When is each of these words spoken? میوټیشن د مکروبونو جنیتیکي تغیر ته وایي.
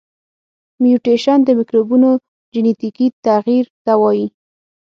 میوټیشن 0.81 1.39
د 1.45 1.49
مکروبونو 1.59 2.09
جنیتیکي 2.53 3.07
تغیر 3.25 3.65
ته 3.85 3.93
وایي. 4.01 4.27